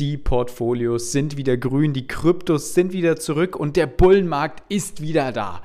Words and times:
die 0.00 0.16
Portfolios 0.16 1.12
sind 1.12 1.36
wieder 1.36 1.58
grün, 1.58 1.92
die 1.92 2.06
Kryptos 2.06 2.72
sind 2.72 2.92
wieder 2.94 3.16
zurück 3.16 3.54
und 3.54 3.76
der 3.76 3.86
Bullenmarkt 3.86 4.62
ist 4.72 5.02
wieder 5.02 5.30
da. 5.30 5.62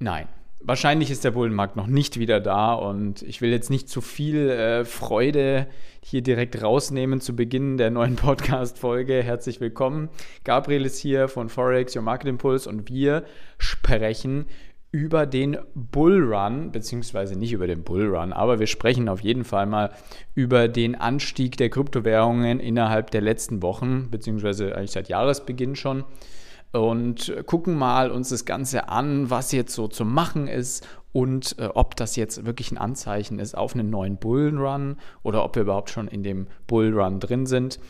Nein, 0.00 0.26
wahrscheinlich 0.58 1.12
ist 1.12 1.22
der 1.22 1.30
Bullenmarkt 1.30 1.76
noch 1.76 1.86
nicht 1.86 2.18
wieder 2.18 2.40
da 2.40 2.72
und 2.72 3.22
ich 3.22 3.40
will 3.40 3.50
jetzt 3.50 3.70
nicht 3.70 3.88
zu 3.88 4.00
viel 4.00 4.50
äh, 4.50 4.84
Freude 4.84 5.68
hier 6.02 6.22
direkt 6.22 6.60
rausnehmen 6.60 7.20
zu 7.20 7.36
Beginn 7.36 7.76
der 7.76 7.90
neuen 7.90 8.16
Podcast-Folge. 8.16 9.22
Herzlich 9.22 9.60
willkommen. 9.60 10.08
Gabriel 10.42 10.84
ist 10.84 10.98
hier 10.98 11.28
von 11.28 11.48
Forex, 11.48 11.94
Your 11.94 12.02
Market 12.02 12.28
Impulse 12.28 12.68
und 12.68 12.88
wir 12.88 13.24
sprechen 13.58 14.46
über 14.92 15.26
den 15.26 15.56
Bullrun, 15.74 16.72
beziehungsweise 16.72 17.38
nicht 17.38 17.52
über 17.52 17.66
den 17.66 17.84
Bullrun, 17.84 18.32
aber 18.32 18.58
wir 18.58 18.66
sprechen 18.66 19.08
auf 19.08 19.20
jeden 19.20 19.44
Fall 19.44 19.66
mal 19.66 19.92
über 20.34 20.66
den 20.66 20.96
Anstieg 20.96 21.56
der 21.56 21.70
Kryptowährungen 21.70 22.58
innerhalb 22.58 23.10
der 23.10 23.20
letzten 23.20 23.62
Wochen, 23.62 24.10
beziehungsweise 24.10 24.74
eigentlich 24.74 24.90
seit 24.90 25.08
Jahresbeginn 25.08 25.76
schon. 25.76 26.04
Und 26.72 27.34
gucken 27.46 27.74
mal 27.74 28.12
uns 28.12 28.28
das 28.28 28.44
Ganze 28.44 28.88
an, 28.88 29.28
was 29.28 29.50
jetzt 29.50 29.74
so 29.74 29.88
zu 29.88 30.04
machen 30.04 30.46
ist 30.46 30.86
und 31.12 31.58
äh, 31.58 31.66
ob 31.74 31.96
das 31.96 32.14
jetzt 32.14 32.46
wirklich 32.46 32.70
ein 32.70 32.78
Anzeichen 32.78 33.40
ist 33.40 33.56
auf 33.56 33.74
einen 33.74 33.90
neuen 33.90 34.18
Bullrun 34.18 34.96
oder 35.24 35.44
ob 35.44 35.56
wir 35.56 35.62
überhaupt 35.62 35.90
schon 35.90 36.06
in 36.06 36.22
dem 36.22 36.46
Bullrun 36.68 37.18
drin 37.18 37.46
sind 37.46 37.80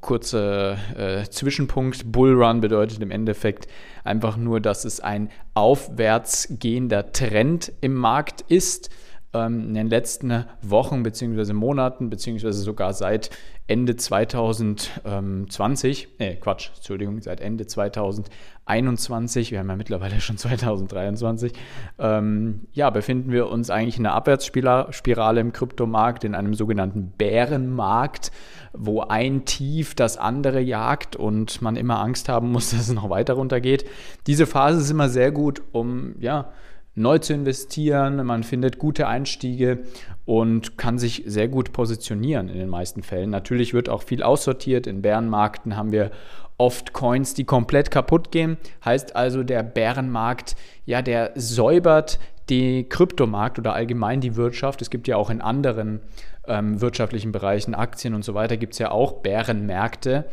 kurzer 0.00 0.78
äh, 0.96 1.28
Zwischenpunkt. 1.28 2.10
Bullrun 2.12 2.60
bedeutet 2.60 3.00
im 3.02 3.10
Endeffekt 3.10 3.68
einfach 4.04 4.36
nur, 4.36 4.60
dass 4.60 4.84
es 4.84 5.00
ein 5.00 5.30
aufwärts 5.54 6.48
gehender 6.58 7.12
Trend 7.12 7.72
im 7.80 7.94
Markt 7.94 8.42
ist. 8.42 8.90
Ähm, 9.36 9.68
in 9.68 9.74
den 9.74 9.88
letzten 9.88 10.44
Wochen 10.62 11.02
bzw. 11.02 11.52
Monaten 11.52 12.10
bzw. 12.10 12.52
sogar 12.52 12.92
seit 12.92 13.30
Ende 13.68 13.96
2020, 13.96 16.08
äh 16.18 16.36
Quatsch, 16.36 16.70
Entschuldigung, 16.76 17.20
seit 17.20 17.40
Ende 17.40 17.66
2021, 17.66 19.50
wir 19.50 19.58
haben 19.58 19.68
ja 19.68 19.74
mittlerweile 19.74 20.20
schon 20.20 20.38
2023, 20.38 21.52
ähm, 21.98 22.68
ja, 22.72 22.90
befinden 22.90 23.32
wir 23.32 23.50
uns 23.50 23.70
eigentlich 23.70 23.98
in 23.98 24.06
einer 24.06 24.14
Abwärtsspirale 24.14 25.40
im 25.40 25.52
Kryptomarkt, 25.52 26.22
in 26.22 26.36
einem 26.36 26.54
sogenannten 26.54 27.12
Bärenmarkt, 27.18 28.30
wo 28.72 29.00
ein 29.00 29.44
Tief 29.44 29.96
das 29.96 30.16
andere 30.16 30.60
jagt 30.60 31.16
und 31.16 31.60
man 31.60 31.74
immer 31.74 31.98
Angst 31.98 32.28
haben 32.28 32.52
muss, 32.52 32.70
dass 32.72 32.82
es 32.82 32.94
noch 32.94 33.10
weiter 33.10 33.34
runtergeht. 33.34 33.84
Diese 34.28 34.46
Phase 34.46 34.80
ist 34.80 34.90
immer 34.90 35.08
sehr 35.08 35.32
gut, 35.32 35.60
um, 35.72 36.14
ja, 36.20 36.52
neu 36.96 37.18
zu 37.18 37.34
investieren. 37.34 38.26
Man 38.26 38.42
findet 38.42 38.78
gute 38.78 39.06
Einstiege 39.06 39.78
und 40.24 40.76
kann 40.76 40.98
sich 40.98 41.22
sehr 41.26 41.46
gut 41.46 41.72
positionieren 41.72 42.48
in 42.48 42.58
den 42.58 42.68
meisten 42.68 43.02
Fällen. 43.02 43.30
Natürlich 43.30 43.74
wird 43.74 43.88
auch 43.88 44.02
viel 44.02 44.22
aussortiert. 44.22 44.88
In 44.88 45.02
Bärenmärkten 45.02 45.76
haben 45.76 45.92
wir 45.92 46.10
oft 46.58 46.92
Coins, 46.92 47.34
die 47.34 47.44
komplett 47.44 47.90
kaputt 47.90 48.32
gehen. 48.32 48.56
Heißt 48.84 49.14
also, 49.14 49.44
der 49.44 49.62
Bärenmarkt, 49.62 50.56
ja, 50.86 51.02
der 51.02 51.32
säubert 51.36 52.18
den 52.48 52.88
Kryptomarkt 52.88 53.58
oder 53.58 53.74
allgemein 53.74 54.20
die 54.20 54.36
Wirtschaft. 54.36 54.80
Es 54.80 54.90
gibt 54.90 55.06
ja 55.08 55.16
auch 55.16 55.30
in 55.30 55.40
anderen 55.40 56.00
ähm, 56.46 56.80
wirtschaftlichen 56.80 57.32
Bereichen, 57.32 57.74
Aktien 57.74 58.14
und 58.14 58.24
so 58.24 58.34
weiter, 58.34 58.56
gibt 58.56 58.72
es 58.72 58.78
ja 58.78 58.90
auch 58.90 59.14
Bärenmärkte. 59.20 60.24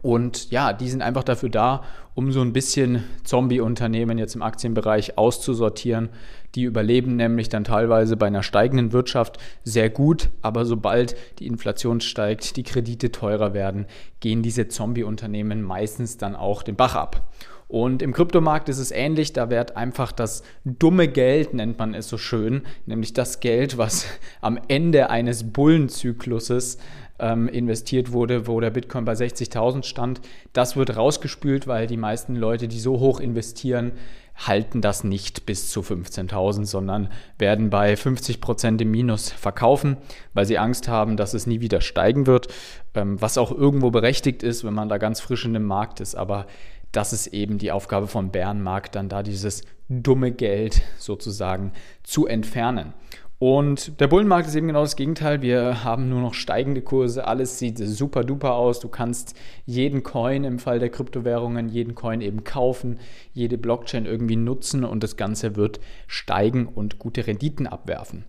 Und 0.00 0.50
ja, 0.50 0.72
die 0.72 0.88
sind 0.88 1.02
einfach 1.02 1.24
dafür 1.24 1.50
da, 1.50 1.82
um 2.14 2.32
so 2.32 2.40
ein 2.40 2.52
bisschen 2.52 3.04
Zombie-Unternehmen 3.24 4.18
jetzt 4.18 4.34
im 4.34 4.42
Aktienbereich 4.42 5.18
auszusortieren. 5.18 6.10
Die 6.54 6.64
überleben 6.64 7.16
nämlich 7.16 7.48
dann 7.48 7.64
teilweise 7.64 8.16
bei 8.16 8.26
einer 8.26 8.42
steigenden 8.42 8.92
Wirtschaft 8.92 9.38
sehr 9.64 9.90
gut, 9.90 10.30
aber 10.42 10.64
sobald 10.64 11.16
die 11.38 11.46
Inflation 11.46 12.00
steigt, 12.00 12.56
die 12.56 12.62
Kredite 12.62 13.12
teurer 13.12 13.54
werden, 13.54 13.86
gehen 14.20 14.42
diese 14.42 14.68
Zombie-Unternehmen 14.68 15.62
meistens 15.62 16.16
dann 16.18 16.36
auch 16.36 16.62
den 16.62 16.76
Bach 16.76 16.94
ab. 16.94 17.32
Und 17.68 18.02
im 18.02 18.12
Kryptomarkt 18.12 18.68
ist 18.68 18.78
es 18.78 18.90
ähnlich, 18.90 19.32
da 19.32 19.48
wird 19.48 19.78
einfach 19.78 20.12
das 20.12 20.42
dumme 20.66 21.08
Geld, 21.08 21.54
nennt 21.54 21.78
man 21.78 21.94
es 21.94 22.06
so 22.06 22.18
schön, 22.18 22.64
nämlich 22.84 23.14
das 23.14 23.40
Geld, 23.40 23.78
was 23.78 24.04
am 24.42 24.58
Ende 24.68 25.08
eines 25.08 25.52
Bullenzykluses 25.52 26.76
ähm, 27.22 27.48
investiert 27.48 28.12
wurde, 28.12 28.46
wo 28.46 28.60
der 28.60 28.70
Bitcoin 28.70 29.06
bei 29.06 29.12
60.000 29.12 29.84
stand. 29.84 30.20
Das 30.52 30.76
wird 30.76 30.96
rausgespült, 30.96 31.66
weil 31.66 31.86
die 31.86 31.96
meisten 31.96 32.36
Leute, 32.36 32.68
die 32.68 32.80
so 32.80 32.98
hoch 32.98 33.20
investieren, 33.20 33.92
halten 34.34 34.80
das 34.80 35.04
nicht 35.04 35.46
bis 35.46 35.70
zu 35.70 35.80
15.000, 35.80 36.66
sondern 36.66 37.08
werden 37.38 37.70
bei 37.70 37.94
50% 37.94 38.80
im 38.80 38.90
Minus 38.90 39.30
verkaufen, 39.30 39.98
weil 40.34 40.46
sie 40.46 40.58
Angst 40.58 40.88
haben, 40.88 41.16
dass 41.16 41.34
es 41.34 41.46
nie 41.46 41.60
wieder 41.60 41.80
steigen 41.80 42.26
wird, 42.26 42.48
ähm, 42.94 43.20
was 43.20 43.38
auch 43.38 43.52
irgendwo 43.52 43.90
berechtigt 43.90 44.42
ist, 44.42 44.64
wenn 44.64 44.74
man 44.74 44.88
da 44.88 44.98
ganz 44.98 45.20
frisch 45.20 45.44
in 45.44 45.54
dem 45.54 45.64
Markt 45.64 46.00
ist. 46.00 46.16
Aber 46.16 46.46
das 46.90 47.12
ist 47.12 47.28
eben 47.28 47.58
die 47.58 47.72
Aufgabe 47.72 48.06
von 48.06 48.30
Bärenmarkt, 48.30 48.94
dann 48.96 49.08
da 49.08 49.22
dieses 49.22 49.62
dumme 49.88 50.32
Geld 50.32 50.82
sozusagen 50.98 51.72
zu 52.02 52.26
entfernen. 52.26 52.94
Und 53.42 53.98
der 53.98 54.06
Bullenmarkt 54.06 54.46
ist 54.46 54.54
eben 54.54 54.68
genau 54.68 54.82
das 54.82 54.94
Gegenteil. 54.94 55.42
Wir 55.42 55.82
haben 55.82 56.08
nur 56.08 56.20
noch 56.20 56.32
steigende 56.32 56.80
Kurse. 56.80 57.26
Alles 57.26 57.58
sieht 57.58 57.76
super 57.76 58.22
duper 58.22 58.54
aus. 58.54 58.78
Du 58.78 58.86
kannst 58.86 59.34
jeden 59.66 60.04
Coin 60.04 60.44
im 60.44 60.60
Fall 60.60 60.78
der 60.78 60.90
Kryptowährungen, 60.90 61.68
jeden 61.68 61.96
Coin 61.96 62.20
eben 62.20 62.44
kaufen, 62.44 63.00
jede 63.32 63.58
Blockchain 63.58 64.06
irgendwie 64.06 64.36
nutzen 64.36 64.84
und 64.84 65.02
das 65.02 65.16
Ganze 65.16 65.56
wird 65.56 65.80
steigen 66.06 66.68
und 66.68 67.00
gute 67.00 67.26
Renditen 67.26 67.66
abwerfen. 67.66 68.26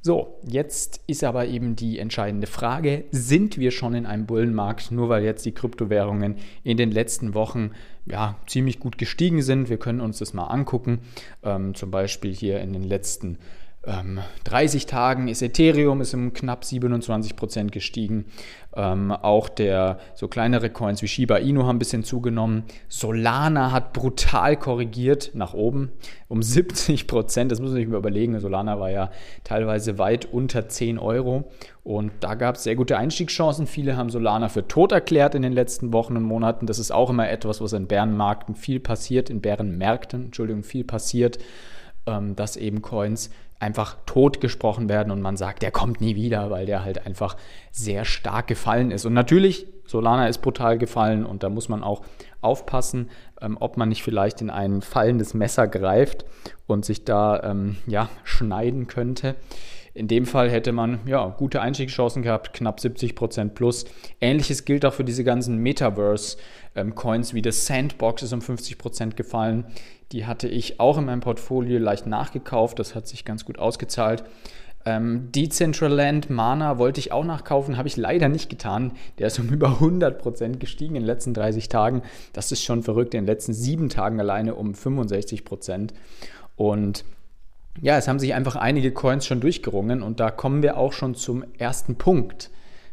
So, 0.00 0.38
jetzt 0.46 1.02
ist 1.06 1.24
aber 1.24 1.46
eben 1.46 1.76
die 1.76 1.98
entscheidende 1.98 2.46
Frage, 2.46 3.04
sind 3.10 3.58
wir 3.58 3.70
schon 3.70 3.94
in 3.94 4.06
einem 4.06 4.24
Bullenmarkt, 4.24 4.92
nur 4.92 5.10
weil 5.10 5.24
jetzt 5.24 5.44
die 5.44 5.52
Kryptowährungen 5.52 6.36
in 6.62 6.78
den 6.78 6.90
letzten 6.90 7.34
Wochen 7.34 7.72
ja, 8.06 8.36
ziemlich 8.46 8.80
gut 8.80 8.96
gestiegen 8.96 9.42
sind. 9.42 9.68
Wir 9.68 9.78
können 9.78 10.00
uns 10.00 10.18
das 10.18 10.32
mal 10.32 10.46
angucken, 10.46 11.00
ähm, 11.42 11.74
zum 11.74 11.90
Beispiel 11.90 12.34
hier 12.34 12.60
in 12.60 12.72
den 12.72 12.82
letzten 12.82 13.34
30 13.34 13.63
ähm, 13.86 14.20
Tagen 14.44 15.28
ist 15.28 15.42
Ethereum 15.42 16.00
ist 16.00 16.14
um 16.14 16.32
knapp 16.32 16.64
27 16.64 17.36
Prozent 17.36 17.72
gestiegen. 17.72 18.26
Ähm, 18.76 19.12
auch 19.12 19.48
der 19.48 19.98
so 20.14 20.26
kleinere 20.26 20.70
Coins 20.70 21.00
wie 21.02 21.08
Shiba 21.08 21.36
Inu 21.36 21.64
haben 21.64 21.76
ein 21.76 21.78
bisschen 21.78 22.02
zugenommen. 22.02 22.64
Solana 22.88 23.70
hat 23.72 23.92
brutal 23.92 24.56
korrigiert 24.56 25.30
nach 25.34 25.54
oben 25.54 25.92
um 26.28 26.42
70 26.42 27.06
Prozent. 27.06 27.52
Das 27.52 27.60
muss 27.60 27.70
man 27.70 27.76
sich 27.78 27.88
mal 27.88 27.98
überlegen. 27.98 28.38
Solana 28.40 28.80
war 28.80 28.90
ja 28.90 29.10
teilweise 29.44 29.98
weit 29.98 30.26
unter 30.26 30.68
10 30.68 30.98
Euro. 30.98 31.50
Und 31.84 32.12
da 32.20 32.34
gab 32.34 32.56
es 32.56 32.64
sehr 32.64 32.76
gute 32.76 32.96
Einstiegschancen. 32.96 33.66
Viele 33.66 33.96
haben 33.96 34.10
Solana 34.10 34.48
für 34.48 34.66
tot 34.66 34.90
erklärt 34.90 35.34
in 35.34 35.42
den 35.42 35.52
letzten 35.52 35.92
Wochen 35.92 36.16
und 36.16 36.24
Monaten. 36.24 36.66
Das 36.66 36.78
ist 36.78 36.90
auch 36.90 37.10
immer 37.10 37.28
etwas, 37.28 37.60
was 37.60 37.74
in 37.74 37.86
Bärenmärkten 37.86 38.54
viel 38.54 38.80
passiert, 38.80 39.30
in 39.30 39.40
Bärenmärkten, 39.40 40.26
Entschuldigung, 40.26 40.64
viel 40.64 40.84
passiert, 40.84 41.38
ähm, 42.06 42.34
dass 42.36 42.56
eben 42.56 42.82
Coins 42.82 43.30
einfach 43.58 43.96
tot 44.06 44.40
gesprochen 44.40 44.88
werden 44.88 45.10
und 45.10 45.22
man 45.22 45.36
sagt, 45.36 45.62
der 45.62 45.70
kommt 45.70 46.00
nie 46.00 46.16
wieder, 46.16 46.50
weil 46.50 46.66
der 46.66 46.84
halt 46.84 47.06
einfach 47.06 47.36
sehr 47.70 48.04
stark 48.04 48.46
gefallen 48.46 48.90
ist. 48.90 49.04
Und 49.04 49.14
natürlich, 49.14 49.66
Solana 49.86 50.28
ist 50.28 50.38
brutal 50.38 50.78
gefallen 50.78 51.24
und 51.24 51.42
da 51.42 51.48
muss 51.48 51.68
man 51.68 51.82
auch 51.82 52.02
aufpassen, 52.40 53.10
ähm, 53.40 53.56
ob 53.60 53.76
man 53.76 53.88
nicht 53.88 54.02
vielleicht 54.02 54.40
in 54.40 54.50
ein 54.50 54.82
fallendes 54.82 55.34
Messer 55.34 55.66
greift 55.66 56.24
und 56.66 56.84
sich 56.84 57.04
da 57.04 57.42
ähm, 57.42 57.76
ja, 57.86 58.08
schneiden 58.22 58.86
könnte. 58.86 59.36
In 59.94 60.08
dem 60.08 60.26
Fall 60.26 60.50
hätte 60.50 60.72
man 60.72 60.98
ja 61.06 61.28
gute 61.28 61.60
Einstiegschancen 61.60 62.22
gehabt, 62.22 62.52
knapp 62.52 62.80
70% 62.80 63.50
plus. 63.50 63.84
Ähnliches 64.20 64.64
gilt 64.64 64.84
auch 64.84 64.92
für 64.92 65.04
diese 65.04 65.22
ganzen 65.22 65.58
Metaverse-Coins 65.58 67.32
wie 67.32 67.42
das 67.42 67.66
Sandbox 67.66 68.24
ist 68.24 68.32
um 68.32 68.40
50% 68.40 69.14
gefallen. 69.14 69.66
Die 70.10 70.26
hatte 70.26 70.48
ich 70.48 70.80
auch 70.80 70.98
in 70.98 71.04
meinem 71.04 71.20
Portfolio 71.20 71.78
leicht 71.78 72.06
nachgekauft. 72.06 72.80
Das 72.80 72.96
hat 72.96 73.06
sich 73.06 73.24
ganz 73.24 73.44
gut 73.44 73.60
ausgezahlt. 73.60 74.24
Ähm, 74.84 75.30
Decentraland 75.32 76.28
Mana 76.28 76.78
wollte 76.78 77.00
ich 77.00 77.12
auch 77.12 77.24
nachkaufen, 77.24 77.78
habe 77.78 77.88
ich 77.88 77.96
leider 77.96 78.28
nicht 78.28 78.50
getan. 78.50 78.92
Der 79.18 79.28
ist 79.28 79.38
um 79.38 79.48
über 79.48 79.78
100% 79.80 80.58
gestiegen 80.58 80.96
in 80.96 81.02
den 81.02 81.06
letzten 81.06 81.34
30 81.34 81.68
Tagen. 81.68 82.02
Das 82.32 82.52
ist 82.52 82.64
schon 82.64 82.82
verrückt. 82.82 83.14
In 83.14 83.22
den 83.22 83.26
letzten 83.26 83.54
sieben 83.54 83.88
Tagen 83.88 84.20
alleine 84.20 84.56
um 84.56 84.72
65%. 84.72 85.90
Und 86.56 87.04
ja, 87.80 87.96
es 87.98 88.08
haben 88.08 88.18
sich 88.18 88.34
einfach 88.34 88.56
einige 88.56 88.92
Coins 88.92 89.26
schon 89.26 89.40
durchgerungen 89.40 90.02
und 90.02 90.20
da 90.20 90.30
kommen 90.30 90.62
wir 90.62 90.76
auch 90.76 90.92
schon 90.92 91.14
zum 91.14 91.44
ersten 91.58 91.96
Punkt 91.96 92.50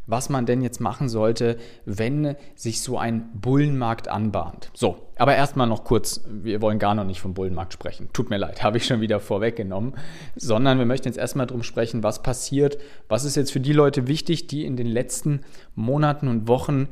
was 0.08 0.30
man 0.30 0.46
denn 0.46 0.62
jetzt 0.62 0.82
machen 0.82 1.10
sollte, 1.10 1.58
wenn 1.86 2.36
sich 2.56 2.82
so 2.82 2.98
ein 2.98 3.30
Bullenmarkt 3.34 4.08
anbahnt. 4.08 4.70
So, 4.74 5.08
aber 5.16 5.36
erstmal 5.36 5.68
noch 5.68 5.84
kurz, 5.84 6.22
wir 6.30 6.62
wollen 6.62 6.80
gar 6.80 6.96
noch 6.96 7.06
nicht 7.06 7.22
vom 7.22 7.34
Bullenmarkt 7.34 7.74
sprechen. 7.74 8.10
Tut 8.12 8.30
mir 8.30 8.38
leid, 8.38 8.64
habe 8.64 8.78
ich 8.78 8.86
schon 8.86 9.02
wieder 9.02 9.20
vorweggenommen, 9.20 9.94
sondern 10.36 10.80
wir 10.80 10.86
möchten 10.86 11.08
jetzt 11.08 11.18
erstmal 11.18 11.48
darum 11.48 11.64
sprechen, 11.64 12.04
was 12.04 12.24
passiert, 12.24 12.78
was 13.08 13.24
ist 13.24 13.36
jetzt 13.36 13.52
für 13.52 13.60
die 13.60 13.74
Leute 13.74 14.08
wichtig, 14.08 14.48
die 14.48 14.66
in 14.66 14.76
den 14.76 14.88
letzten 14.88 15.42
Monaten 15.76 16.28
und 16.28 16.48
Wochen 16.48 16.90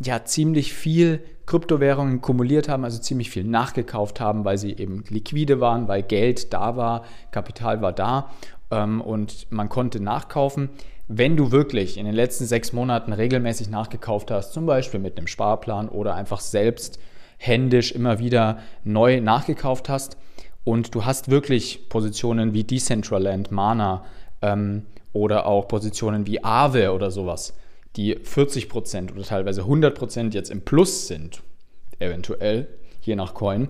ja 0.00 0.24
ziemlich 0.24 0.72
viel 0.72 1.20
Kryptowährungen 1.46 2.20
kumuliert 2.20 2.68
haben, 2.68 2.84
also 2.84 2.98
ziemlich 2.98 3.30
viel 3.30 3.44
nachgekauft 3.44 4.20
haben, 4.20 4.44
weil 4.44 4.58
sie 4.58 4.72
eben 4.72 5.04
liquide 5.08 5.60
waren, 5.60 5.88
weil 5.88 6.02
Geld 6.02 6.52
da 6.52 6.76
war, 6.76 7.04
Kapital 7.30 7.82
war 7.82 7.92
da 7.92 8.30
ähm, 8.70 9.00
und 9.00 9.50
man 9.50 9.68
konnte 9.68 10.00
nachkaufen. 10.00 10.70
wenn 11.06 11.36
du 11.36 11.52
wirklich 11.52 11.98
in 11.98 12.06
den 12.06 12.14
letzten 12.14 12.46
sechs 12.46 12.72
Monaten 12.72 13.12
regelmäßig 13.12 13.68
nachgekauft 13.68 14.30
hast, 14.30 14.52
zum 14.52 14.64
Beispiel 14.64 15.00
mit 15.00 15.18
einem 15.18 15.26
Sparplan 15.26 15.88
oder 15.88 16.14
einfach 16.14 16.40
selbst 16.40 16.98
händisch 17.36 17.92
immer 17.92 18.18
wieder 18.18 18.58
neu 18.84 19.20
nachgekauft 19.20 19.88
hast 19.88 20.16
und 20.64 20.94
du 20.94 21.04
hast 21.04 21.30
wirklich 21.30 21.90
Positionen 21.90 22.54
wie 22.54 22.64
Decentraland, 22.64 23.50
Mana 23.50 24.04
ähm, 24.40 24.86
oder 25.12 25.46
auch 25.46 25.68
Positionen 25.68 26.26
wie 26.26 26.42
Aave 26.42 26.92
oder 26.92 27.10
sowas, 27.10 27.54
die 27.96 28.16
40% 28.16 29.12
oder 29.12 29.22
teilweise 29.22 29.62
100% 29.62 30.34
jetzt 30.34 30.50
im 30.50 30.62
Plus 30.62 31.06
sind, 31.06 31.42
eventuell, 31.98 32.68
je 33.00 33.16
nach 33.16 33.34
Coin, 33.34 33.68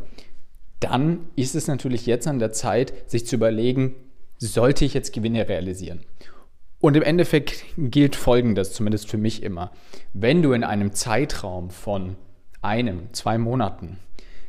dann 0.81 1.27
ist 1.37 1.55
es 1.55 1.67
natürlich 1.67 2.07
jetzt 2.07 2.27
an 2.27 2.39
der 2.39 2.53
Zeit, 2.53 2.93
sich 3.11 3.27
zu 3.27 3.37
überlegen, 3.37 3.95
sollte 4.39 4.85
ich 4.85 4.95
jetzt 4.95 5.13
Gewinne 5.13 5.49
realisieren? 5.49 6.01
Und 6.81 6.97
im 6.97 7.03
Endeffekt 7.03 7.65
gilt 7.79 8.17
Folgendes, 8.17 8.73
zumindest 8.73 9.09
für 9.09 9.17
mich 9.17 9.43
immer. 9.43 9.73
Wenn 10.13 10.43
du 10.43 10.53
in 10.53 10.65
einem 10.65 10.93
Zeitraum 10.93 11.71
von 11.71 12.17
einem, 12.61 13.13
zwei 13.13 13.39
Monaten 13.39 13.99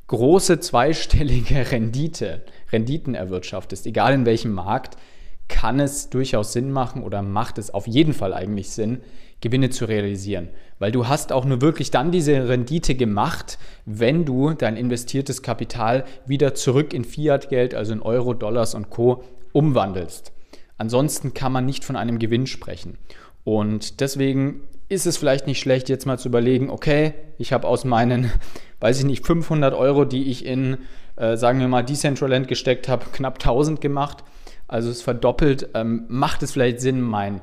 große 0.07 0.59
zweistellige 0.59 1.71
Rendite, 1.71 2.43
Renditen 2.71 3.15
erwirtschaftest, 3.15 3.87
egal 3.87 4.13
in 4.13 4.25
welchem 4.25 4.51
Markt, 4.51 4.97
kann 5.47 5.79
es 5.79 6.09
durchaus 6.09 6.53
Sinn 6.53 6.71
machen 6.71 7.03
oder 7.03 7.21
macht 7.21 7.57
es 7.57 7.73
auf 7.73 7.87
jeden 7.87 8.13
Fall 8.13 8.33
eigentlich 8.33 8.69
Sinn, 8.71 9.01
Gewinne 9.41 9.69
zu 9.69 9.85
realisieren. 9.85 10.49
Weil 10.79 10.91
du 10.91 11.07
hast 11.07 11.31
auch 11.31 11.45
nur 11.45 11.61
wirklich 11.61 11.91
dann 11.91 12.11
diese 12.11 12.49
Rendite 12.49 12.95
gemacht, 12.95 13.57
wenn 13.85 14.25
du 14.25 14.53
dein 14.53 14.77
investiertes 14.77 15.41
Kapital 15.41 16.05
wieder 16.25 16.55
zurück 16.55 16.93
in 16.93 17.03
Fiat-Geld, 17.03 17.75
also 17.75 17.93
in 17.93 18.01
Euro, 18.01 18.33
Dollars 18.33 18.75
und 18.75 18.89
Co. 18.89 19.23
umwandelst. 19.53 20.31
Ansonsten 20.77 21.33
kann 21.33 21.51
man 21.51 21.65
nicht 21.65 21.85
von 21.85 21.95
einem 21.95 22.19
Gewinn 22.19 22.47
sprechen. 22.47 22.97
Und 23.43 24.01
deswegen 24.01 24.61
ist 24.89 25.05
es 25.05 25.17
vielleicht 25.17 25.47
nicht 25.47 25.59
schlecht, 25.59 25.89
jetzt 25.89 26.05
mal 26.05 26.19
zu 26.19 26.27
überlegen, 26.27 26.69
okay, 26.69 27.13
ich 27.37 27.53
habe 27.53 27.67
aus 27.67 27.85
meinen, 27.85 28.31
weiß 28.79 28.99
ich 28.99 29.05
nicht, 29.05 29.25
500 29.25 29.73
Euro, 29.73 30.05
die 30.05 30.29
ich 30.29 30.45
in, 30.45 30.77
äh, 31.15 31.37
sagen 31.37 31.59
wir 31.59 31.67
mal, 31.67 31.83
Decentraland 31.83 32.47
gesteckt 32.47 32.89
habe, 32.89 33.05
knapp 33.11 33.35
1000 33.35 33.79
gemacht. 33.79 34.23
Also 34.67 34.89
es 34.89 35.01
verdoppelt. 35.01 35.69
Ähm, 35.73 36.05
macht 36.07 36.43
es 36.43 36.51
vielleicht 36.51 36.79
Sinn, 36.79 37.01
mein, 37.01 37.41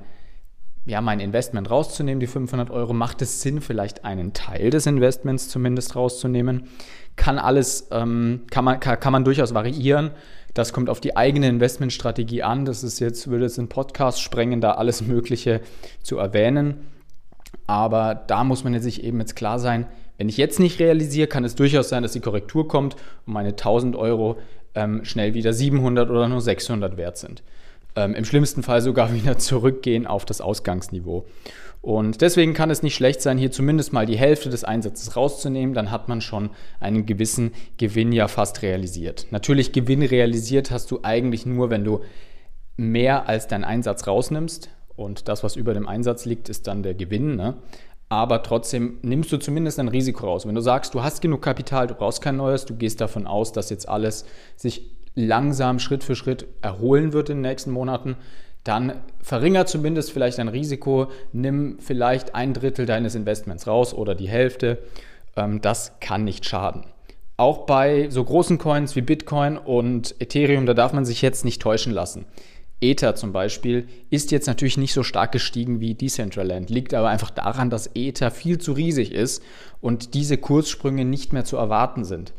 ja, 0.84 1.00
mein 1.00 1.20
Investment 1.20 1.70
rauszunehmen, 1.70 2.20
die 2.20 2.26
500 2.26 2.70
Euro? 2.70 2.92
Macht 2.92 3.22
es 3.22 3.42
Sinn, 3.42 3.60
vielleicht 3.60 4.04
einen 4.04 4.32
Teil 4.32 4.70
des 4.70 4.86
Investments 4.86 5.48
zumindest 5.48 5.94
rauszunehmen? 5.96 6.68
Kann 7.16 7.38
alles, 7.38 7.88
ähm, 7.90 8.42
kann, 8.50 8.64
man, 8.64 8.80
kann, 8.80 8.98
kann 8.98 9.12
man 9.12 9.24
durchaus 9.24 9.54
variieren. 9.54 10.10
Das 10.54 10.72
kommt 10.72 10.90
auf 10.90 11.00
die 11.00 11.16
eigene 11.16 11.48
Investmentstrategie 11.48 12.42
an. 12.42 12.64
Das 12.64 12.82
ist 12.82 12.98
jetzt, 12.98 13.28
würde 13.28 13.46
es 13.46 13.58
in 13.58 13.68
Podcast 13.68 14.20
sprengen, 14.20 14.60
da 14.60 14.72
alles 14.72 15.02
Mögliche 15.02 15.60
zu 16.02 16.18
erwähnen. 16.18 16.88
Aber 17.66 18.14
da 18.14 18.44
muss 18.44 18.64
man 18.64 18.78
sich 18.80 19.04
eben 19.04 19.20
jetzt 19.20 19.36
klar 19.36 19.58
sein, 19.58 19.86
wenn 20.18 20.28
ich 20.28 20.36
jetzt 20.36 20.60
nicht 20.60 20.78
realisiere, 20.78 21.26
kann 21.26 21.44
es 21.44 21.54
durchaus 21.54 21.88
sein, 21.88 22.02
dass 22.02 22.12
die 22.12 22.20
Korrektur 22.20 22.68
kommt 22.68 22.96
und 23.26 23.32
meine 23.32 23.50
1000 23.50 23.96
Euro 23.96 24.38
ähm, 24.74 25.04
schnell 25.04 25.34
wieder 25.34 25.52
700 25.52 26.10
oder 26.10 26.28
nur 26.28 26.40
600 26.40 26.96
wert 26.96 27.16
sind. 27.18 27.42
Ähm, 27.94 28.14
Im 28.14 28.24
schlimmsten 28.24 28.62
Fall 28.62 28.80
sogar 28.80 29.12
wieder 29.14 29.38
zurückgehen 29.38 30.06
auf 30.06 30.24
das 30.24 30.40
Ausgangsniveau. 30.40 31.26
Und 31.82 32.20
deswegen 32.20 32.54
kann 32.54 32.70
es 32.70 32.84
nicht 32.84 32.94
schlecht 32.94 33.20
sein, 33.22 33.38
hier 33.38 33.50
zumindest 33.50 33.92
mal 33.92 34.06
die 34.06 34.16
Hälfte 34.16 34.48
des 34.48 34.62
Einsatzes 34.62 35.16
rauszunehmen. 35.16 35.74
Dann 35.74 35.90
hat 35.90 36.08
man 36.08 36.20
schon 36.20 36.50
einen 36.78 37.06
gewissen 37.06 37.50
Gewinn 37.76 38.12
ja 38.12 38.28
fast 38.28 38.62
realisiert. 38.62 39.26
Natürlich 39.30 39.72
Gewinn 39.72 40.02
realisiert 40.02 40.70
hast 40.70 40.92
du 40.92 41.00
eigentlich 41.02 41.44
nur, 41.44 41.70
wenn 41.70 41.82
du 41.82 42.00
mehr 42.76 43.28
als 43.28 43.48
deinen 43.48 43.64
Einsatz 43.64 44.06
rausnimmst. 44.06 44.70
Und 44.94 45.26
das, 45.26 45.42
was 45.42 45.56
über 45.56 45.74
dem 45.74 45.88
Einsatz 45.88 46.24
liegt, 46.24 46.48
ist 46.48 46.68
dann 46.68 46.84
der 46.84 46.94
Gewinn. 46.94 47.34
Ne? 47.34 47.56
Aber 48.12 48.42
trotzdem 48.42 48.98
nimmst 49.00 49.32
du 49.32 49.38
zumindest 49.38 49.80
ein 49.80 49.88
Risiko 49.88 50.26
raus. 50.26 50.46
Wenn 50.46 50.54
du 50.54 50.60
sagst, 50.60 50.92
du 50.92 51.02
hast 51.02 51.22
genug 51.22 51.40
Kapital, 51.40 51.86
du 51.86 51.94
brauchst 51.94 52.20
kein 52.20 52.36
neues, 52.36 52.66
du 52.66 52.74
gehst 52.74 53.00
davon 53.00 53.26
aus, 53.26 53.52
dass 53.52 53.70
jetzt 53.70 53.88
alles 53.88 54.26
sich 54.54 54.90
langsam 55.14 55.78
Schritt 55.78 56.04
für 56.04 56.14
Schritt 56.14 56.46
erholen 56.60 57.14
wird 57.14 57.30
in 57.30 57.38
den 57.38 57.50
nächsten 57.50 57.70
Monaten, 57.70 58.16
dann 58.64 59.00
verringert 59.22 59.70
zumindest 59.70 60.12
vielleicht 60.12 60.36
dein 60.36 60.48
Risiko, 60.48 61.06
nimm 61.32 61.78
vielleicht 61.80 62.34
ein 62.34 62.52
Drittel 62.52 62.84
deines 62.84 63.14
Investments 63.14 63.66
raus 63.66 63.94
oder 63.94 64.14
die 64.14 64.28
Hälfte. 64.28 64.80
Ähm, 65.34 65.62
das 65.62 65.98
kann 66.00 66.24
nicht 66.24 66.44
schaden. 66.44 66.84
Auch 67.38 67.64
bei 67.64 68.10
so 68.10 68.22
großen 68.22 68.58
Coins 68.58 68.94
wie 68.94 69.00
Bitcoin 69.00 69.56
und 69.56 70.16
Ethereum, 70.20 70.66
da 70.66 70.74
darf 70.74 70.92
man 70.92 71.06
sich 71.06 71.22
jetzt 71.22 71.46
nicht 71.46 71.62
täuschen 71.62 71.94
lassen. 71.94 72.26
Ether 72.82 73.14
zum 73.14 73.32
Beispiel 73.32 73.86
ist 74.10 74.30
jetzt 74.32 74.46
natürlich 74.46 74.76
nicht 74.76 74.92
so 74.92 75.02
stark 75.02 75.32
gestiegen 75.32 75.80
wie 75.80 75.94
Decentraland, 75.94 76.68
liegt 76.68 76.92
aber 76.94 77.08
einfach 77.08 77.30
daran, 77.30 77.70
dass 77.70 77.90
Ether 77.94 78.30
viel 78.30 78.58
zu 78.58 78.72
riesig 78.72 79.12
ist 79.12 79.42
und 79.80 80.14
diese 80.14 80.36
Kurssprünge 80.36 81.04
nicht 81.04 81.32
mehr 81.32 81.44
zu 81.44 81.56
erwarten 81.56 82.04
sind. 82.04 82.32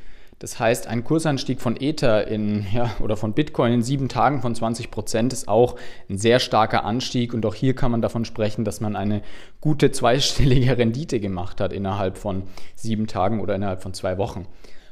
Das 0.43 0.59
heißt, 0.59 0.87
ein 0.87 1.05
Kursanstieg 1.05 1.61
von 1.61 1.77
Ether 1.79 2.27
in, 2.27 2.65
ja, 2.73 2.93
oder 2.99 3.15
von 3.15 3.31
Bitcoin 3.31 3.71
in 3.71 3.81
sieben 3.81 4.09
Tagen 4.09 4.41
von 4.41 4.53
20 4.53 4.91
Prozent 4.91 5.31
ist 5.31 5.47
auch 5.47 5.77
ein 6.09 6.17
sehr 6.17 6.39
starker 6.39 6.83
Anstieg. 6.83 7.33
Und 7.33 7.45
auch 7.45 7.55
hier 7.55 7.75
kann 7.75 7.91
man 7.91 8.01
davon 8.01 8.25
sprechen, 8.25 8.65
dass 8.65 8.81
man 8.81 8.97
eine 8.97 9.21
gute 9.61 9.91
zweistellige 9.91 10.77
Rendite 10.77 11.21
gemacht 11.21 11.61
hat 11.61 11.71
innerhalb 11.71 12.17
von 12.17 12.43
sieben 12.75 13.07
Tagen 13.07 13.39
oder 13.39 13.55
innerhalb 13.55 13.81
von 13.81 13.93
zwei 13.93 14.17
Wochen. 14.17 14.45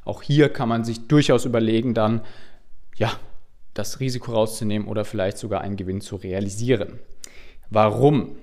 Auch 0.05 0.21
hier 0.21 0.47
kann 0.47 0.69
man 0.69 0.85
sich 0.85 1.09
durchaus 1.09 1.43
überlegen, 1.43 1.93
dann, 1.93 2.21
ja, 2.95 3.11
das 3.73 3.99
Risiko 3.99 4.31
rauszunehmen 4.31 4.87
oder 4.87 5.05
vielleicht 5.05 5.37
sogar 5.37 5.61
einen 5.61 5.77
Gewinn 5.77 6.01
zu 6.01 6.15
realisieren. 6.15 6.99
Warum? 7.69 8.35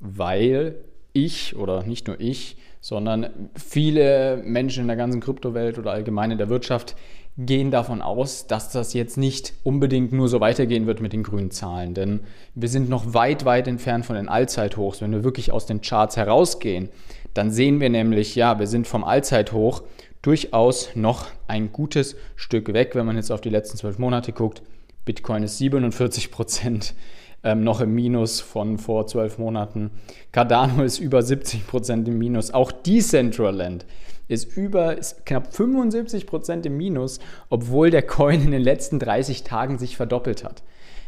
Weil 0.00 0.76
ich 1.12 1.56
oder 1.56 1.82
nicht 1.82 2.06
nur 2.06 2.20
ich 2.20 2.56
sondern 2.80 3.50
viele 3.56 4.40
Menschen 4.44 4.82
in 4.82 4.88
der 4.88 4.96
ganzen 4.96 5.20
Kryptowelt 5.20 5.78
oder 5.78 5.92
allgemein 5.92 6.30
in 6.30 6.38
der 6.38 6.48
Wirtschaft 6.48 6.96
gehen 7.36 7.70
davon 7.70 8.02
aus, 8.02 8.46
dass 8.46 8.72
das 8.72 8.94
jetzt 8.94 9.16
nicht 9.16 9.52
unbedingt 9.62 10.12
nur 10.12 10.28
so 10.28 10.40
weitergehen 10.40 10.86
wird 10.86 11.00
mit 11.00 11.12
den 11.12 11.22
grünen 11.22 11.50
Zahlen. 11.50 11.94
Denn 11.94 12.20
wir 12.54 12.68
sind 12.68 12.88
noch 12.88 13.14
weit, 13.14 13.44
weit 13.44 13.68
entfernt 13.68 14.06
von 14.06 14.16
den 14.16 14.28
Allzeithochs. 14.28 15.00
Wenn 15.00 15.12
wir 15.12 15.22
wirklich 15.22 15.52
aus 15.52 15.66
den 15.66 15.80
Charts 15.80 16.16
herausgehen, 16.16 16.88
dann 17.34 17.50
sehen 17.52 17.80
wir 17.80 17.90
nämlich, 17.90 18.34
ja, 18.34 18.58
wir 18.58 18.66
sind 18.66 18.88
vom 18.88 19.04
Allzeithoch 19.04 19.82
durchaus 20.28 20.90
noch 20.94 21.28
ein 21.46 21.72
gutes 21.72 22.14
Stück 22.36 22.74
weg, 22.74 22.94
wenn 22.94 23.06
man 23.06 23.16
jetzt 23.16 23.32
auf 23.32 23.40
die 23.40 23.48
letzten 23.48 23.78
zwölf 23.78 23.98
Monate 23.98 24.34
guckt. 24.34 24.60
Bitcoin 25.06 25.42
ist 25.42 25.56
47 25.56 26.30
Prozent 26.30 26.92
ähm, 27.42 27.64
noch 27.64 27.80
im 27.80 27.94
Minus 27.94 28.42
von 28.42 28.76
vor 28.76 29.06
zwölf 29.06 29.38
Monaten. 29.38 29.90
Cardano 30.30 30.82
ist 30.82 30.98
über 30.98 31.22
70 31.22 31.66
Prozent 31.66 32.06
im 32.08 32.18
Minus. 32.18 32.50
Auch 32.50 32.72
Decentraland 32.72 33.86
ist 34.28 34.54
über 34.54 34.98
ist 34.98 35.24
knapp 35.24 35.54
75 35.54 36.26
Prozent 36.26 36.66
im 36.66 36.76
Minus, 36.76 37.20
obwohl 37.48 37.88
der 37.88 38.02
Coin 38.02 38.42
in 38.42 38.50
den 38.50 38.60
letzten 38.60 38.98
30 38.98 39.44
Tagen 39.44 39.78
sich 39.78 39.96
verdoppelt 39.96 40.44
hat. 40.44 40.62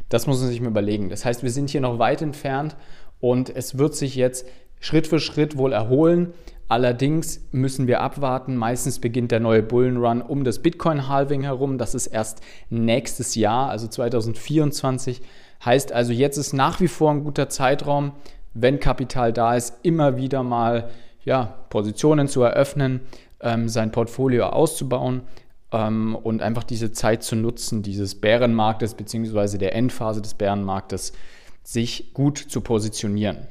Das 0.09 0.27
muss 0.27 0.41
man 0.41 0.49
sich 0.49 0.62
mal 0.62 0.71
überlegen. 0.71 1.11
Das 1.11 1.27
heißt, 1.27 1.43
wir 1.43 1.50
sind 1.50 1.69
hier 1.69 1.83
noch 1.83 1.99
weit 1.99 2.23
entfernt 2.23 2.75
und 3.21 3.55
es 3.55 3.77
wird 3.77 3.95
sich 3.95 4.15
jetzt 4.15 4.47
Schritt 4.81 5.07
für 5.07 5.21
Schritt 5.21 5.59
wohl 5.59 5.75
erholen. 5.75 6.33
Allerdings 6.71 7.41
müssen 7.50 7.89
wir 7.89 8.00
abwarten. 8.00 8.55
Meistens 8.55 9.00
beginnt 9.00 9.33
der 9.33 9.41
neue 9.41 9.61
Bullenrun 9.61 10.23
um 10.23 10.45
das 10.45 10.61
Bitcoin-Halving 10.61 11.43
herum. 11.43 11.79
Das 11.79 11.97
ist 11.97 12.07
erst 12.07 12.43
nächstes 12.69 13.35
Jahr, 13.35 13.71
also 13.71 13.89
2024. 13.89 15.21
Heißt 15.65 15.91
also, 15.91 16.12
jetzt 16.12 16.37
ist 16.37 16.53
nach 16.53 16.81
wie 16.81 16.87
vor 16.87 17.11
ein 17.11 17.25
guter 17.25 17.49
Zeitraum, 17.49 18.12
wenn 18.55 18.79
Kapital 18.79 19.33
da 19.33 19.57
ist, 19.57 19.79
immer 19.83 20.17
wieder 20.17 20.45
mal 20.45 20.91
ja, 21.25 21.57
Positionen 21.71 22.29
zu 22.29 22.43
eröffnen, 22.43 23.00
ähm, 23.41 23.69
sein 23.69 23.91
Portfolio 23.91 24.47
auszubauen 24.47 25.23
ähm, 25.73 26.15
und 26.15 26.41
einfach 26.41 26.62
diese 26.62 26.93
Zeit 26.93 27.25
zu 27.25 27.35
nutzen, 27.35 27.83
dieses 27.83 28.15
Bärenmarktes 28.15 28.95
bzw. 28.95 29.59
der 29.59 29.75
Endphase 29.75 30.23
des 30.23 30.35
Bärenmarktes, 30.35 31.15
sich 31.65 32.15
gut 32.15 32.39
zu 32.39 32.61
positionieren. 32.61 33.49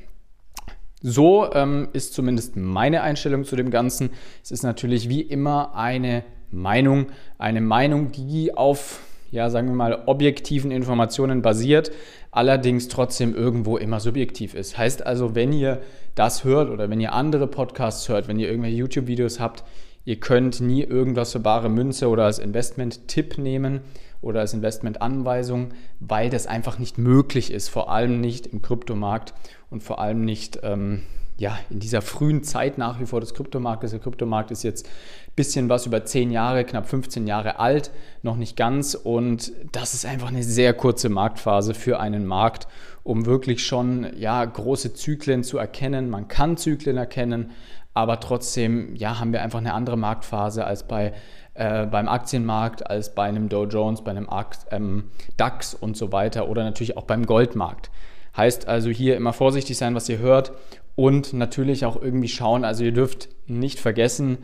So 1.01 1.51
ähm, 1.53 1.89
ist 1.93 2.13
zumindest 2.13 2.55
meine 2.55 3.01
Einstellung 3.01 3.45
zu 3.45 3.55
dem 3.55 3.71
Ganzen. 3.71 4.09
Es 4.43 4.51
ist 4.51 4.63
natürlich 4.63 5.07
wie 5.09 5.21
immer 5.21 5.75
eine 5.75 6.23
Meinung, 6.51 7.07
eine 7.37 7.61
Meinung, 7.61 8.11
die 8.11 8.55
auf 8.55 9.01
ja, 9.31 9.49
sagen 9.49 9.67
wir 9.67 9.75
mal, 9.75 10.03
objektiven 10.05 10.71
Informationen 10.71 11.41
basiert, 11.41 11.91
allerdings 12.31 12.87
trotzdem 12.87 13.35
irgendwo 13.35 13.77
immer 13.77 13.99
subjektiv 13.99 14.55
ist. 14.55 14.77
Heißt 14.77 15.05
also, 15.05 15.35
wenn 15.35 15.53
ihr 15.53 15.81
das 16.15 16.43
hört 16.43 16.69
oder 16.69 16.89
wenn 16.89 16.99
ihr 16.99 17.13
andere 17.13 17.47
Podcasts 17.47 18.09
hört, 18.09 18.27
wenn 18.27 18.39
ihr 18.39 18.49
irgendwelche 18.49 18.77
YouTube-Videos 18.77 19.39
habt, 19.39 19.63
ihr 20.05 20.19
könnt 20.19 20.61
nie 20.61 20.83
irgendwas 20.83 21.31
für 21.31 21.39
bare 21.39 21.69
Münze 21.69 22.09
oder 22.09 22.25
als 22.25 22.39
Investment-Tipp 22.39 23.37
nehmen 23.37 23.81
oder 24.21 24.41
als 24.41 24.53
Investment-Anweisung, 24.53 25.69
weil 25.99 26.29
das 26.29 26.47
einfach 26.47 26.79
nicht 26.79 26.97
möglich 26.97 27.51
ist, 27.51 27.69
vor 27.69 27.89
allem 27.91 28.19
nicht 28.19 28.47
im 28.47 28.61
Kryptomarkt 28.61 29.33
und 29.69 29.83
vor 29.83 29.99
allem 29.99 30.25
nicht 30.25 30.59
ähm, 30.63 31.03
ja, 31.39 31.57
in 31.69 31.79
dieser 31.79 32.01
frühen 32.01 32.43
Zeit 32.43 32.77
nach 32.77 32.99
wie 32.99 33.05
vor 33.05 33.21
des 33.21 33.33
Kryptomarktes. 33.33 33.91
Der 33.91 34.01
Kryptomarkt 34.01 34.51
ist 34.51 34.63
jetzt 34.63 34.85
ein 34.87 35.35
bisschen 35.35 35.69
was 35.69 35.85
über 35.85 36.03
10 36.03 36.31
Jahre, 36.31 36.65
knapp 36.65 36.87
15 36.87 37.27
Jahre 37.27 37.59
alt, 37.59 37.91
noch 38.23 38.35
nicht 38.35 38.57
ganz. 38.57 38.93
Und 38.93 39.53
das 39.71 39.93
ist 39.93 40.05
einfach 40.05 40.27
eine 40.27 40.43
sehr 40.43 40.73
kurze 40.73 41.07
Marktphase 41.07 41.73
für 41.73 41.99
einen 41.99 42.25
Markt, 42.25 42.67
um 43.03 43.25
wirklich 43.25 43.65
schon 43.65 44.07
ja, 44.17 44.43
große 44.43 44.93
Zyklen 44.93 45.43
zu 45.43 45.57
erkennen. 45.57 46.09
Man 46.09 46.27
kann 46.27 46.57
Zyklen 46.57 46.97
erkennen, 46.97 47.51
aber 47.93 48.19
trotzdem 48.19 48.95
ja, 48.97 49.19
haben 49.19 49.31
wir 49.31 49.41
einfach 49.41 49.59
eine 49.59 49.73
andere 49.73 49.97
Marktphase 49.97 50.65
als 50.65 50.83
bei, 50.83 51.13
äh, 51.59 51.85
beim 51.85 52.07
Aktienmarkt, 52.07 52.89
als 52.89 53.13
bei 53.13 53.23
einem 53.23 53.49
Dow 53.49 53.65
Jones, 53.65 54.01
bei 54.01 54.11
einem 54.11 54.29
ähm, 54.71 55.09
DAX 55.35 55.73
und 55.73 55.97
so 55.97 56.13
weiter 56.13 56.47
oder 56.47 56.63
natürlich 56.63 56.95
auch 56.95 57.03
beim 57.03 57.25
Goldmarkt. 57.25 57.91
Heißt 58.37 58.69
also 58.69 58.89
hier 58.89 59.17
immer 59.17 59.33
vorsichtig 59.33 59.77
sein, 59.77 59.93
was 59.93 60.07
ihr 60.07 60.19
hört 60.19 60.53
und 60.95 61.33
natürlich 61.33 61.83
auch 61.83 62.01
irgendwie 62.01 62.29
schauen, 62.29 62.63
also 62.63 62.85
ihr 62.85 62.93
dürft 62.93 63.27
nicht 63.45 63.79
vergessen, 63.79 64.37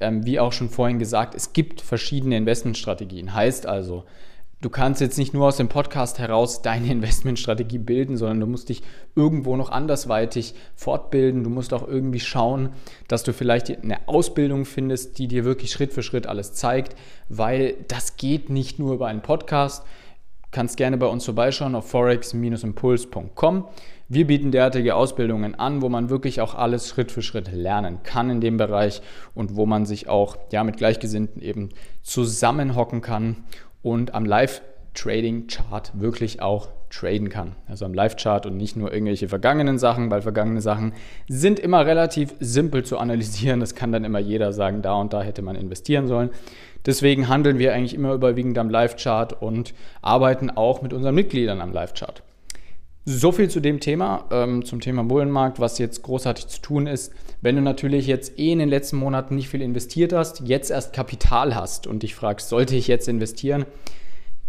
ähm, 0.00 0.26
wie 0.26 0.40
auch 0.40 0.52
schon 0.52 0.68
vorhin 0.68 0.98
gesagt, 0.98 1.36
es 1.36 1.52
gibt 1.52 1.80
verschiedene 1.80 2.36
Investmentstrategien. 2.36 3.32
Heißt 3.32 3.66
also, 3.66 4.04
du 4.60 4.70
kannst 4.70 5.00
jetzt 5.00 5.18
nicht 5.18 5.34
nur 5.34 5.46
aus 5.46 5.56
dem 5.56 5.68
Podcast 5.68 6.18
heraus 6.18 6.62
deine 6.62 6.86
Investmentstrategie 6.90 7.78
bilden, 7.78 8.16
sondern 8.16 8.40
du 8.40 8.46
musst 8.46 8.68
dich 8.68 8.82
irgendwo 9.14 9.56
noch 9.56 9.70
andersweitig 9.70 10.54
fortbilden. 10.74 11.44
Du 11.44 11.50
musst 11.50 11.72
auch 11.72 11.86
irgendwie 11.86 12.20
schauen, 12.20 12.70
dass 13.08 13.22
du 13.22 13.32
vielleicht 13.32 13.70
eine 13.70 14.08
Ausbildung 14.08 14.64
findest, 14.64 15.18
die 15.18 15.28
dir 15.28 15.44
wirklich 15.44 15.70
Schritt 15.70 15.92
für 15.92 16.02
Schritt 16.02 16.26
alles 16.26 16.52
zeigt, 16.54 16.96
weil 17.28 17.76
das 17.88 18.16
geht 18.16 18.50
nicht 18.50 18.78
nur 18.78 18.94
über 18.94 19.06
einen 19.06 19.22
Podcast. 19.22 19.84
Du 20.42 20.48
kannst 20.52 20.76
gerne 20.76 20.96
bei 20.96 21.06
uns 21.06 21.24
vorbeischauen 21.24 21.74
auf 21.74 21.90
forex-impuls.com. 21.90 23.64
Wir 24.08 24.28
bieten 24.28 24.52
derartige 24.52 24.94
Ausbildungen 24.94 25.56
an, 25.56 25.82
wo 25.82 25.88
man 25.88 26.10
wirklich 26.10 26.40
auch 26.40 26.54
alles 26.54 26.88
Schritt 26.88 27.10
für 27.10 27.22
Schritt 27.22 27.52
lernen 27.52 28.04
kann 28.04 28.30
in 28.30 28.40
dem 28.40 28.56
Bereich 28.56 29.02
und 29.34 29.56
wo 29.56 29.66
man 29.66 29.84
sich 29.84 30.08
auch 30.08 30.38
ja, 30.52 30.62
mit 30.62 30.76
Gleichgesinnten 30.76 31.42
eben 31.42 31.70
zusammenhocken 32.02 33.00
kann 33.00 33.44
und 33.86 34.14
am 34.14 34.24
Live-Trading-Chart 34.24 35.92
wirklich 35.94 36.42
auch 36.42 36.70
traden 36.90 37.28
kann. 37.28 37.54
Also 37.68 37.84
am 37.84 37.94
Live-Chart 37.94 38.44
und 38.44 38.56
nicht 38.56 38.76
nur 38.76 38.92
irgendwelche 38.92 39.28
vergangenen 39.28 39.78
Sachen, 39.78 40.10
weil 40.10 40.22
vergangene 40.22 40.60
Sachen 40.60 40.92
sind 41.28 41.60
immer 41.60 41.86
relativ 41.86 42.34
simpel 42.40 42.84
zu 42.84 42.98
analysieren. 42.98 43.60
Das 43.60 43.76
kann 43.76 43.92
dann 43.92 44.02
immer 44.02 44.18
jeder 44.18 44.52
sagen, 44.52 44.82
da 44.82 44.94
und 44.94 45.12
da 45.12 45.22
hätte 45.22 45.40
man 45.42 45.54
investieren 45.54 46.08
sollen. 46.08 46.30
Deswegen 46.84 47.28
handeln 47.28 47.60
wir 47.60 47.74
eigentlich 47.74 47.94
immer 47.94 48.12
überwiegend 48.12 48.58
am 48.58 48.70
Live-Chart 48.70 49.40
und 49.40 49.72
arbeiten 50.02 50.50
auch 50.50 50.82
mit 50.82 50.92
unseren 50.92 51.14
Mitgliedern 51.14 51.60
am 51.60 51.72
Live-Chart. 51.72 52.24
So 53.08 53.30
viel 53.30 53.48
zu 53.48 53.60
dem 53.60 53.78
Thema, 53.78 54.24
ähm, 54.32 54.64
zum 54.64 54.80
Thema 54.80 55.04
Bullenmarkt, 55.04 55.60
was 55.60 55.78
jetzt 55.78 56.02
großartig 56.02 56.48
zu 56.48 56.60
tun 56.60 56.88
ist. 56.88 57.12
Wenn 57.40 57.54
du 57.54 57.62
natürlich 57.62 58.08
jetzt 58.08 58.36
eh 58.36 58.50
in 58.50 58.58
den 58.58 58.68
letzten 58.68 58.96
Monaten 58.96 59.36
nicht 59.36 59.48
viel 59.48 59.62
investiert 59.62 60.12
hast, 60.12 60.40
jetzt 60.40 60.72
erst 60.72 60.92
Kapital 60.92 61.54
hast 61.54 61.86
und 61.86 62.02
dich 62.02 62.16
fragst, 62.16 62.48
sollte 62.48 62.74
ich 62.74 62.88
jetzt 62.88 63.06
investieren? 63.06 63.64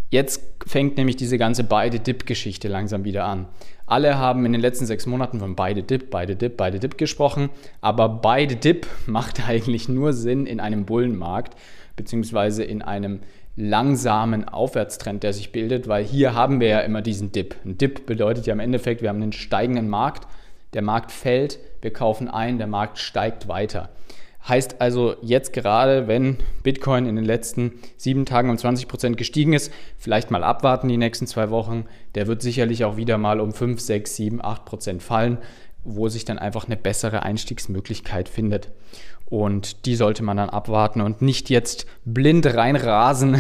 Jetzt 0.10 0.42
fängt 0.66 0.98
nämlich 0.98 1.18
diese 1.18 1.38
ganze 1.38 1.66
beide 1.66 2.00
Dip-Geschichte 2.00 2.68
langsam 2.68 3.04
wieder 3.04 3.26
an. 3.26 3.48
Alle 3.86 4.18
haben 4.18 4.44
in 4.44 4.54
den 4.54 4.62
letzten 4.62 4.88
sechs 4.88 5.06
Monaten 5.06 5.40
von 5.40 5.56
beide 5.56 5.84
Dip, 5.84 6.10
beide 6.10 6.36
Dip, 6.36 6.58
beide 6.58 6.80
Dip 6.80 6.98
gesprochen, 6.98 7.52
aber 7.82 8.10
beide 8.10 8.56
Dip 8.56 8.88
macht 9.06 9.48
eigentlich 9.48 9.88
nur 9.88 10.14
Sinn 10.14 10.48
in 10.48 10.60
einem 10.60 10.86
Bullenmarkt, 10.86 11.56
beziehungsweise 11.96 12.64
in 12.64 12.82
einem 12.82 13.20
langsamen 13.58 14.48
Aufwärtstrend, 14.48 15.24
der 15.24 15.34
sich 15.34 15.52
bildet, 15.52 15.88
weil 15.88 16.06
hier 16.06 16.36
haben 16.36 16.60
wir 16.60 16.68
ja 16.68 16.80
immer 16.80 17.02
diesen 17.02 17.32
Dip. 17.32 17.56
Ein 17.66 17.78
Dip 17.78 18.06
bedeutet 18.06 18.46
ja 18.46 18.54
im 18.54 18.60
Endeffekt, 18.60 19.02
wir 19.02 19.10
haben 19.10 19.22
einen 19.22 19.34
steigenden 19.34 19.90
Markt, 19.90 20.28
der 20.74 20.84
Markt 20.84 21.12
fällt, 21.12 21.60
wir 21.82 21.92
kaufen 21.92 22.30
ein, 22.30 22.60
der 22.60 22.68
Markt 22.68 23.00
steigt 23.00 23.48
weiter. 23.48 23.90
Heißt 24.48 24.80
also 24.80 25.16
jetzt 25.22 25.52
gerade, 25.52 26.08
wenn 26.08 26.38
Bitcoin 26.64 27.06
in 27.08 27.16
den 27.16 27.26
letzten 27.26 27.74
sieben 27.98 28.26
Tagen 28.26 28.50
um 28.50 28.58
20 28.58 28.88
Prozent 28.88 29.18
gestiegen 29.18 29.54
ist, 29.54 29.74
vielleicht 29.98 30.32
mal 30.32 30.44
abwarten 30.44 30.88
die 30.88 30.98
nächsten 30.98 31.28
zwei 31.28 31.50
Wochen. 31.50 31.86
Der 32.16 32.28
wird 32.28 32.42
sicherlich 32.42 32.86
auch 32.86 32.96
wieder 32.96 33.18
mal 33.18 33.42
um 33.42 33.52
5, 33.52 33.82
6, 33.82 34.16
7, 34.16 34.46
8 34.46 34.66
Prozent 34.66 35.04
fallen, 35.04 35.40
wo 35.84 36.08
sich 36.08 36.26
dann 36.26 36.40
einfach 36.40 36.66
eine 36.66 36.78
bessere 36.78 37.24
Einstiegsmöglichkeit 37.24 38.30
findet. 38.30 38.70
Und 39.30 39.86
die 39.86 39.96
sollte 39.96 40.24
man 40.24 40.38
dann 40.38 40.50
abwarten 40.50 41.02
und 41.02 41.22
nicht 41.22 41.50
jetzt 41.50 41.86
blind 42.06 42.46
reinrasen 42.46 43.36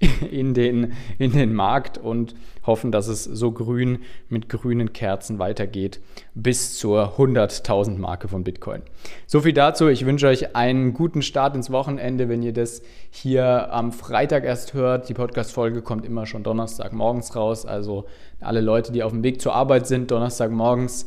in 0.30 0.54
den, 0.54 0.94
in 1.18 1.32
den 1.32 1.54
Markt 1.54 1.98
und 1.98 2.34
hoffen, 2.64 2.92
dass 2.92 3.08
es 3.08 3.24
so 3.24 3.52
grün 3.52 3.98
mit 4.28 4.48
grünen 4.48 4.92
Kerzen 4.92 5.38
weitergeht 5.38 6.00
bis 6.34 6.78
zur 6.78 7.18
100.000 7.18 7.98
Marke 7.98 8.28
von 8.28 8.44
Bitcoin. 8.44 8.82
So 9.26 9.40
viel 9.40 9.52
dazu. 9.52 9.88
Ich 9.88 10.06
wünsche 10.06 10.28
euch 10.28 10.54
einen 10.56 10.94
guten 10.94 11.22
Start 11.22 11.56
ins 11.56 11.70
Wochenende, 11.70 12.28
wenn 12.28 12.42
ihr 12.42 12.52
das 12.52 12.82
hier 13.10 13.72
am 13.72 13.92
Freitag 13.92 14.44
erst 14.44 14.74
hört. 14.74 15.08
Die 15.08 15.14
Podcast-Folge 15.14 15.82
kommt 15.82 16.06
immer 16.06 16.26
schon 16.26 16.42
Donnerstag 16.42 16.92
morgens 16.92 17.34
raus. 17.36 17.66
Also 17.66 18.06
alle 18.40 18.60
Leute, 18.60 18.92
die 18.92 19.02
auf 19.02 19.12
dem 19.12 19.22
Weg 19.22 19.40
zur 19.40 19.54
Arbeit 19.54 19.86
sind, 19.86 20.10
Donnerstag 20.10 20.50
morgens 20.50 21.06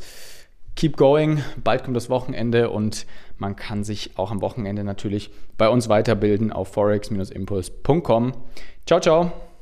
keep 0.76 0.96
going. 0.96 1.42
Bald 1.64 1.84
kommt 1.84 1.96
das 1.96 2.08
Wochenende 2.08 2.70
und 2.70 3.06
man 3.38 3.56
kann 3.56 3.82
sich 3.82 4.12
auch 4.16 4.30
am 4.30 4.40
Wochenende 4.40 4.84
natürlich 4.84 5.30
bei 5.58 5.68
uns 5.68 5.88
weiterbilden 5.88 6.52
auf 6.52 6.68
forex-impuls.com. 6.68 8.32
Ciao, 8.86 9.00
ciao. 9.00 9.32